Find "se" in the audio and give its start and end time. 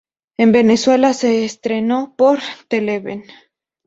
1.13-1.45